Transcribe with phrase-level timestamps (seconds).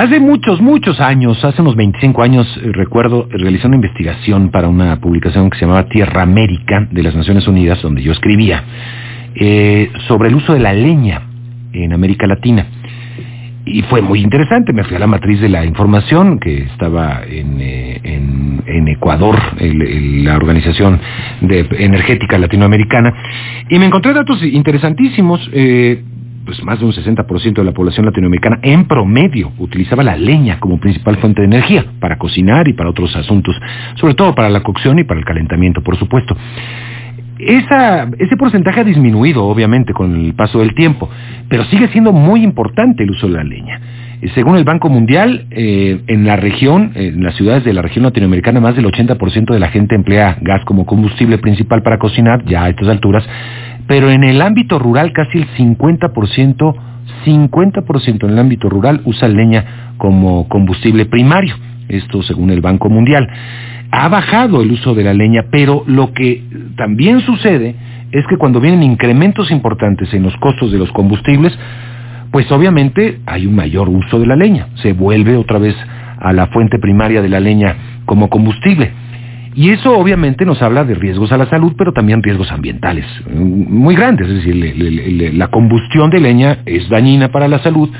[0.00, 4.98] Hace muchos, muchos años, hace unos 25 años, eh, recuerdo, realicé una investigación para una
[4.98, 8.64] publicación que se llamaba Tierra América de las Naciones Unidas, donde yo escribía,
[9.34, 11.20] eh, sobre el uso de la leña
[11.74, 12.64] en América Latina.
[13.66, 17.58] Y fue muy interesante, me fui a la matriz de la información que estaba en,
[17.60, 18.00] eh,
[18.86, 20.98] Ecuador, la Organización
[21.42, 23.14] Energética Latinoamericana,
[23.68, 25.48] y me encontré datos interesantísimos.
[25.52, 26.02] Eh,
[26.50, 30.80] pues más de un 60% de la población latinoamericana en promedio utilizaba la leña como
[30.80, 33.54] principal fuente de energía para cocinar y para otros asuntos,
[33.94, 36.36] sobre todo para la cocción y para el calentamiento, por supuesto.
[37.38, 41.08] Esa, ese porcentaje ha disminuido, obviamente, con el paso del tiempo,
[41.48, 43.80] pero sigue siendo muy importante el uso de la leña.
[44.20, 48.02] Eh, según el Banco Mundial, eh, en la región, en las ciudades de la región
[48.04, 52.64] latinoamericana, más del 80% de la gente emplea gas como combustible principal para cocinar, ya
[52.64, 53.24] a estas alturas,
[53.90, 56.74] pero en el ámbito rural casi el 50%,
[57.26, 61.56] 50% en el ámbito rural usa leña como combustible primario,
[61.88, 63.28] esto según el Banco Mundial
[63.90, 66.40] ha bajado el uso de la leña, pero lo que
[66.76, 67.74] también sucede
[68.12, 71.58] es que cuando vienen incrementos importantes en los costos de los combustibles,
[72.30, 75.74] pues obviamente hay un mayor uso de la leña, se vuelve otra vez
[76.20, 77.74] a la fuente primaria de la leña
[78.06, 78.92] como combustible.
[79.54, 83.96] Y eso obviamente nos habla de riesgos a la salud, pero también riesgos ambientales muy
[83.96, 84.28] grandes.
[84.28, 87.90] Es decir, la combustión de leña es dañina para la salud,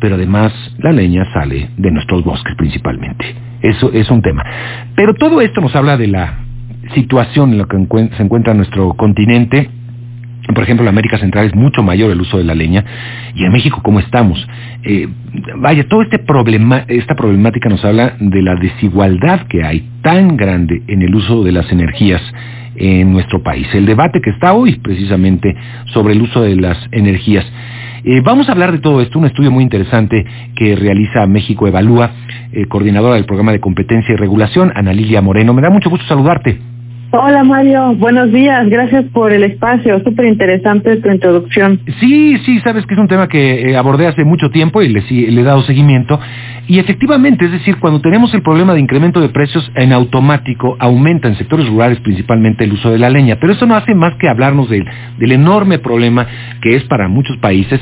[0.00, 3.34] pero además la leña sale de nuestros bosques principalmente.
[3.62, 4.44] Eso es un tema.
[4.94, 6.38] Pero todo esto nos habla de la
[6.94, 7.76] situación en la que
[8.16, 9.70] se encuentra nuestro continente.
[10.54, 12.84] Por ejemplo, en América Central es mucho mayor el uso de la leña.
[13.34, 14.46] Y en México, ¿cómo estamos?
[14.84, 15.08] Eh,
[15.56, 20.82] vaya, toda este problema, esta problemática nos habla de la desigualdad que hay tan grande
[20.86, 22.22] en el uso de las energías
[22.76, 23.66] en nuestro país.
[23.74, 27.44] El debate que está hoy precisamente sobre el uso de las energías.
[28.04, 30.24] Eh, vamos a hablar de todo esto, un estudio muy interesante
[30.54, 32.12] que realiza México Evalúa,
[32.52, 35.52] eh, coordinadora del programa de competencia y regulación, Ana Lilia Moreno.
[35.54, 36.75] Me da mucho gusto saludarte.
[37.12, 41.80] Hola Mario, buenos días, gracias por el espacio, súper interesante tu introducción.
[42.00, 45.00] Sí, sí, sabes que es un tema que eh, abordé hace mucho tiempo y le,
[45.08, 46.18] le, he dado seguimiento.
[46.66, 51.28] Y efectivamente, es decir, cuando tenemos el problema de incremento de precios en automático, aumenta
[51.28, 53.36] en sectores rurales principalmente el uso de la leña.
[53.40, 54.84] Pero eso no hace más que hablarnos del,
[55.18, 56.26] del enorme problema
[56.60, 57.80] que es para muchos países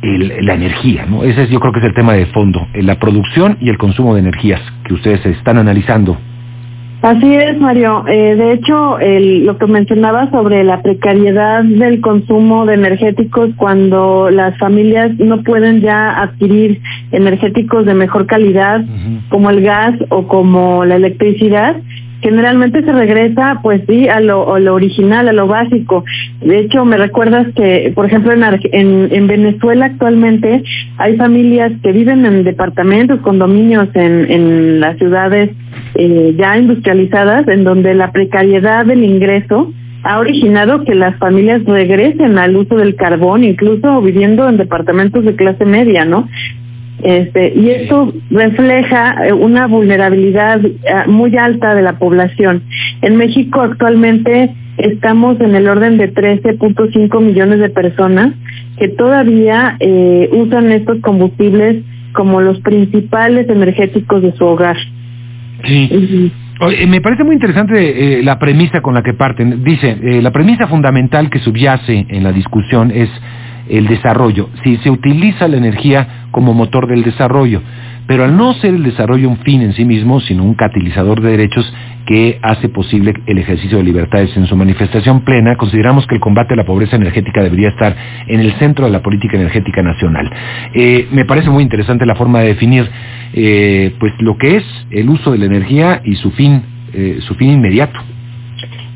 [0.00, 1.24] la energía, ¿no?
[1.24, 4.14] Ese es, yo creo que es el tema de fondo, la producción y el consumo
[4.14, 6.18] de energías que ustedes están analizando
[7.04, 8.02] Así es, Mario.
[8.08, 14.56] Eh, de hecho, lo que mencionaba sobre la precariedad del consumo de energéticos cuando las
[14.56, 16.80] familias no pueden ya adquirir
[17.12, 18.86] energéticos de mejor calidad,
[19.28, 21.76] como el gas o como la electricidad,
[22.24, 26.04] generalmente se regresa, pues sí, a lo, original, a lo básico.
[26.40, 30.64] De hecho, me recuerdas que, por ejemplo, en Venezuela actualmente
[30.96, 35.50] hay familias que viven en departamentos, condominios en, en las ciudades
[35.96, 39.70] eh, ya industrializadas, en donde la precariedad del ingreso
[40.02, 45.36] ha originado que las familias regresen al uso del carbón, incluso viviendo en departamentos de
[45.36, 46.28] clase media, ¿no?
[47.02, 52.62] Este, y esto refleja eh, una vulnerabilidad eh, muy alta de la población.
[53.02, 58.32] En México actualmente estamos en el orden de 13.5 millones de personas
[58.78, 64.76] que todavía eh, usan estos combustibles como los principales energéticos de su hogar.
[65.64, 66.30] Sí.
[66.86, 69.64] me parece muy interesante la premisa con la que parten.
[69.64, 73.08] Dice, la premisa fundamental que subyace en la discusión es
[73.68, 77.62] el desarrollo, si se utiliza la energía como motor del desarrollo,
[78.08, 81.30] pero al no ser el desarrollo un fin en sí mismo, sino un catalizador de
[81.30, 81.72] derechos
[82.06, 86.54] que hace posible el ejercicio de libertades en su manifestación plena, consideramos que el combate
[86.54, 87.96] a la pobreza energética debería estar
[88.26, 90.28] en el centro de la política energética nacional.
[90.74, 92.90] Eh, me parece muy interesante la forma de definir
[93.32, 96.62] eh, pues lo que es el uso de la energía y su fin,
[96.92, 98.00] eh, su fin inmediato.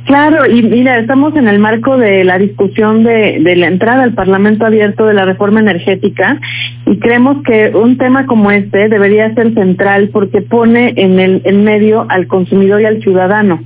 [0.09, 4.15] Claro, y mira, estamos en el marco de la discusión de, de, la entrada al
[4.15, 6.41] Parlamento abierto de la reforma energética
[6.87, 11.63] y creemos que un tema como este debería ser central porque pone en el en
[11.63, 13.61] medio al consumidor y al ciudadano,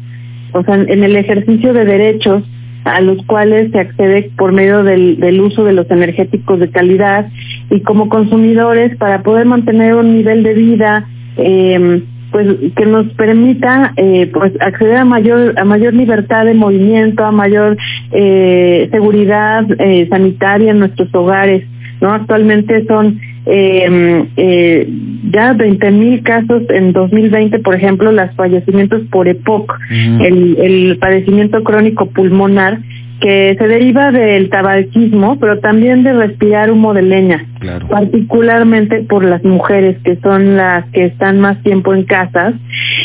[0.52, 2.42] o sea, en el ejercicio de derechos
[2.82, 7.28] a los cuales se accede por medio del, uso de los energéticos de calidad
[7.70, 11.06] y como consumidores para poder mantener un nivel de vida
[11.36, 12.02] eh,
[12.32, 17.31] pues que nos permita eh, pues acceder a mayor a mayor libertad de movimiento a
[17.31, 17.76] mayor
[18.11, 21.64] eh, seguridad eh, sanitaria en nuestros hogares
[22.00, 24.88] no actualmente son em, eh,
[25.31, 31.62] ya 20 mil casos en 2020 por ejemplo los fallecimientos por EPOC el, el padecimiento
[31.62, 32.79] crónico pulmonar
[33.22, 37.46] que se deriva del tabaquismo, pero también de respirar humo de leña,
[37.88, 42.54] particularmente por las mujeres que son las que están más tiempo en casas.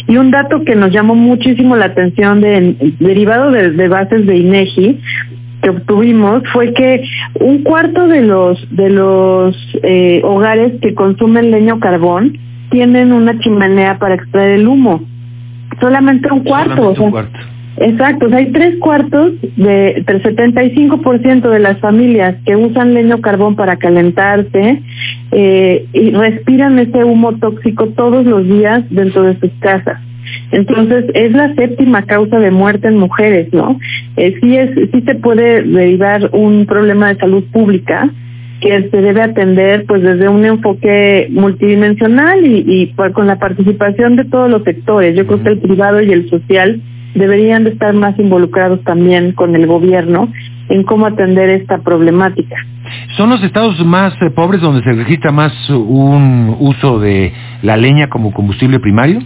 [0.07, 4.99] Y un dato que nos llamó muchísimo la atención de, derivado de, bases de INEGI
[5.61, 7.03] que obtuvimos fue que
[7.39, 12.37] un cuarto de los de los eh, hogares que consumen leña o carbón
[12.69, 15.01] tienen una chimenea para extraer el humo.
[15.79, 16.89] Solamente un cuarto.
[16.99, 17.39] un cuarto.
[17.79, 23.21] Exacto, o sea, hay tres cuartos de, el 75% de las familias que usan leño
[23.21, 24.81] carbón para calentarse
[25.31, 30.01] eh, y respiran ese humo tóxico todos los días dentro de sus casas.
[30.51, 33.79] Entonces es la séptima causa de muerte en mujeres, ¿no?
[34.15, 38.09] Eh, sí es, sí se puede derivar un problema de salud pública
[38.59, 44.15] que se debe atender pues desde un enfoque multidimensional y, y pues, con la participación
[44.15, 45.15] de todos los sectores.
[45.15, 46.81] Yo creo que el privado y el social
[47.17, 50.31] deberían de estar más involucrados también con el gobierno
[50.69, 52.55] en cómo atender esta problemática.
[53.15, 58.09] ¿Son los estados más eh, pobres donde se registra más un uso de la leña
[58.09, 59.19] como combustible primario?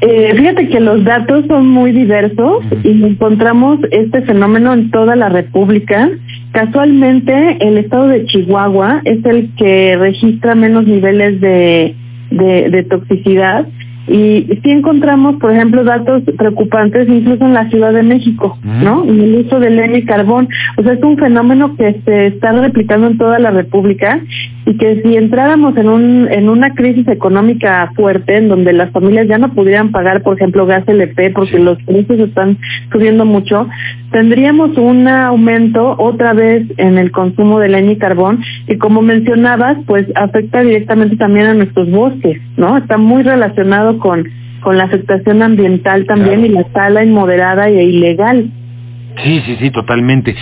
[0.00, 5.28] Eh, fíjate que los datos son muy diversos y encontramos este fenómeno en toda la
[5.28, 6.10] República.
[6.52, 11.94] Casualmente, el estado de Chihuahua es el que registra menos niveles de,
[12.30, 13.66] de toxicidad
[14.06, 19.04] y sí encontramos, por ejemplo, datos preocupantes incluso en la Ciudad de México, ¿no?
[19.04, 20.48] En el uso de leña y carbón.
[20.76, 24.20] O sea, es un fenómeno que se está replicando en toda la República
[24.66, 29.28] y que si entráramos en un en una crisis económica fuerte en donde las familias
[29.28, 32.58] ya no pudieran pagar, por ejemplo, gas LP porque los precios están
[32.90, 33.68] subiendo mucho,
[34.10, 39.78] tendríamos un aumento otra vez en el consumo de leña y carbón y como mencionabas,
[39.86, 42.76] pues afecta directamente también a nuestros bosques, ¿no?
[42.76, 44.24] Está muy relacionado con,
[44.60, 48.50] con la afectación ambiental también y la tala inmoderada e ilegal.
[49.22, 50.34] Sí, sí, sí, totalmente.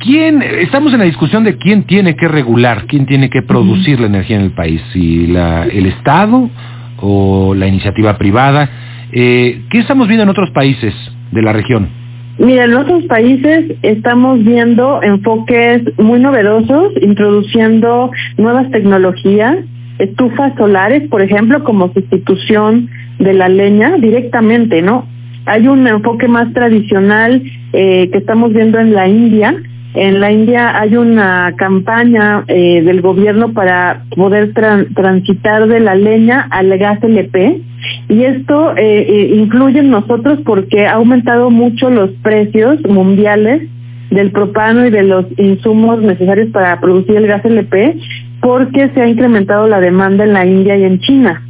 [0.00, 4.06] ¿Quién, estamos en la discusión de quién tiene que regular, quién tiene que producir la
[4.06, 6.50] energía en el país, si la, el Estado
[7.00, 8.70] o la iniciativa privada.
[9.12, 10.94] Eh, ¿Qué estamos viendo en otros países
[11.32, 11.88] de la región?
[12.38, 19.56] Mira, en otros países estamos viendo enfoques muy novedosos, introduciendo nuevas tecnologías,
[19.98, 25.06] estufas solares, por ejemplo, como sustitución de la leña directamente, ¿no?
[25.46, 27.42] Hay un enfoque más tradicional
[27.72, 29.56] eh, que estamos viendo en la India.
[30.00, 36.46] En la India hay una campaña eh, del gobierno para poder transitar de la leña
[36.50, 37.62] al gas LP
[38.08, 43.68] y esto eh, eh, incluye en nosotros porque ha aumentado mucho los precios mundiales
[44.10, 47.96] del propano y de los insumos necesarios para producir el gas LP
[48.40, 51.42] porque se ha incrementado la demanda en la India y en China.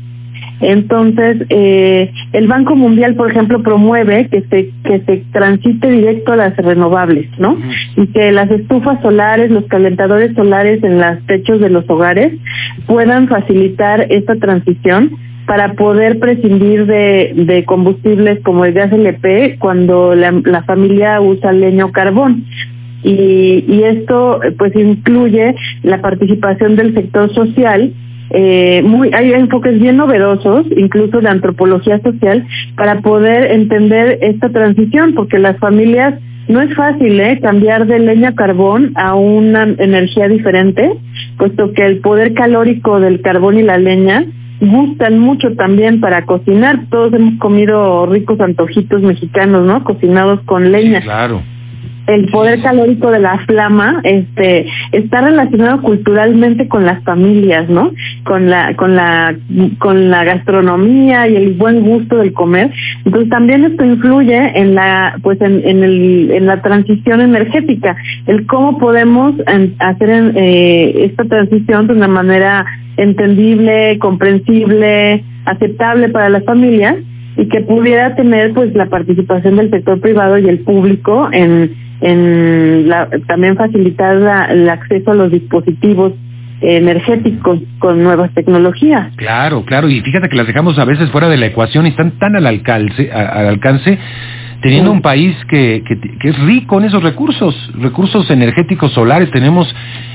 [0.60, 6.36] Entonces, eh, el Banco Mundial, por ejemplo, promueve que se que se transite directo a
[6.36, 7.56] las renovables, ¿no?
[7.96, 12.32] Y que las estufas solares, los calentadores solares en los techos de los hogares
[12.86, 15.12] puedan facilitar esta transición
[15.46, 21.52] para poder prescindir de, de combustibles como el gas LP cuando la, la familia usa
[21.52, 22.44] leña o carbón
[23.02, 27.94] y, y esto pues incluye la participación del sector social
[28.30, 32.46] eh, muy hay enfoques bien novedosos incluso de antropología social
[32.76, 36.14] para poder entender esta transición porque las familias
[36.48, 37.40] no es fácil ¿eh?
[37.40, 40.92] cambiar de leña a carbón a una energía diferente
[41.38, 44.24] puesto que el poder calórico del carbón y la leña
[44.60, 46.80] gustan mucho también para cocinar.
[46.90, 51.00] Todos hemos comido ricos antojitos mexicanos no cocinados con leña.
[51.00, 51.42] Claro
[52.08, 57.92] el poder calórico de la flama este está relacionado culturalmente con las familias no
[58.24, 59.36] con la con la
[59.78, 62.72] con la gastronomía y el buen gusto del comer.
[63.04, 67.94] Entonces también esto influye en la pues en, en el en la transición energética
[68.26, 69.34] el cómo podemos
[69.78, 72.64] hacer eh, esta transición de una manera
[72.96, 76.96] entendible comprensible aceptable para las familias
[77.36, 82.88] y que pudiera tener pues la participación del sector privado y el público en en
[82.88, 86.12] la, también facilitar el acceso a los dispositivos
[86.60, 89.14] energéticos con nuevas tecnologías.
[89.16, 92.18] Claro, claro, y fíjate que las dejamos a veces fuera de la ecuación y están
[92.18, 93.98] tan al alcance, al alcance
[94.60, 99.72] teniendo un país que, que, que, es rico en esos recursos, recursos energéticos solares, tenemos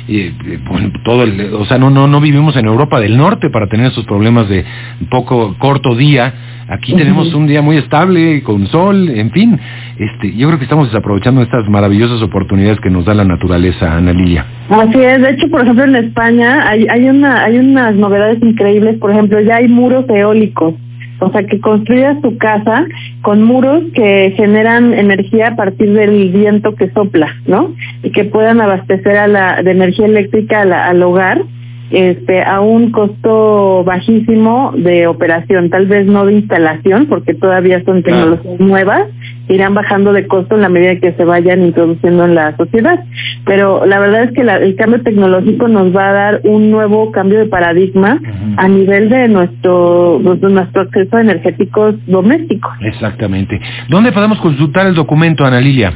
[0.08, 0.34] eh,
[0.68, 3.92] pues, todo el, o sea, no, no, no vivimos en Europa del Norte para tener
[3.92, 4.66] esos problemas de
[5.10, 6.34] poco corto día,
[6.68, 9.60] aquí tenemos un día muy estable, con sol, en fin,
[9.98, 14.14] este, yo creo que estamos desaprovechando estas maravillosas oportunidades que nos da la naturaleza, Ana
[14.14, 14.46] Lilia.
[14.70, 18.98] Así es, de hecho, por ejemplo, en España hay, hay, una, hay unas novedades increíbles,
[18.98, 20.76] por ejemplo, ya hay muros eólicos
[21.20, 22.86] o sea, que construyas tu casa
[23.22, 27.74] con muros que generan energía a partir del viento que sopla, ¿no?
[28.04, 31.44] Y que puedan abastecer a la, de energía eléctrica al hogar
[31.92, 38.02] este, a un costo bajísimo de operación, tal vez no de instalación, porque todavía son
[38.04, 39.04] tecnologías nuevas,
[39.50, 43.04] irán bajando de costo en la medida que se vayan introduciendo en la sociedad.
[43.46, 47.40] Pero la verdad es que el cambio tecnológico nos va a dar un nuevo cambio
[47.40, 48.20] de paradigma
[48.58, 52.72] a nivel de nuestro, de nuestro acceso a energéticos domésticos.
[52.82, 53.60] Exactamente.
[53.90, 55.94] ¿Dónde podemos consultar el documento, Ana Lilia?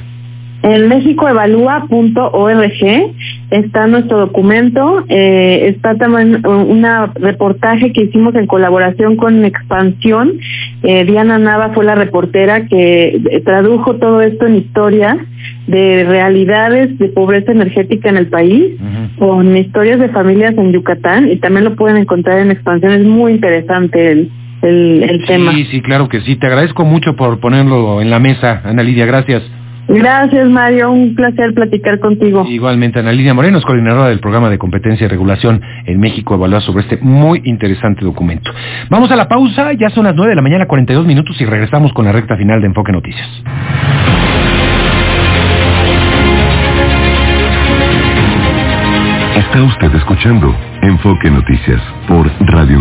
[0.64, 3.14] En mexicoevalúa.org
[3.52, 6.86] está nuestro documento, eh, está también un
[7.16, 10.34] reportaje que hicimos en colaboración con Expansión.
[10.84, 15.18] Eh, Diana Nava fue la reportera que eh, tradujo todo esto en historia
[15.68, 18.74] de realidades de pobreza energética en el país,
[19.20, 22.94] con historias de familias en Yucatán y también lo pueden encontrar en Expansión.
[22.94, 24.32] Es muy interesante el,
[24.64, 25.54] el, el tema.
[25.54, 26.36] Sí, sí, claro que sí.
[26.36, 29.06] Te agradezco mucho por ponerlo en la mesa, Ana Lidia.
[29.06, 29.44] Gracias.
[29.88, 30.92] Gracias, Mario.
[30.92, 32.46] Un placer platicar contigo.
[32.48, 36.62] Igualmente, Ana Lidia Moreno es coordinadora del programa de competencia y regulación en México, evaluada
[36.62, 38.52] sobre este muy interesante documento.
[38.90, 41.94] Vamos a la pausa, ya son las 9 de la mañana, 42 minutos y regresamos
[41.94, 43.28] con la recta final de Enfoque Noticias.
[49.38, 52.80] Está usted escuchando Enfoque Noticias por Radio